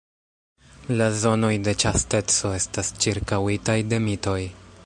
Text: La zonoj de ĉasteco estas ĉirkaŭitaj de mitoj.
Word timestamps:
La 1.01 1.09
zonoj 1.25 1.51
de 1.67 1.75
ĉasteco 1.85 2.53
estas 2.63 2.93
ĉirkaŭitaj 3.05 3.81
de 3.93 4.05
mitoj. 4.11 4.39